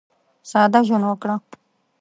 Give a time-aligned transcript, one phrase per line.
[0.49, 1.35] ساده ژوند وکړه.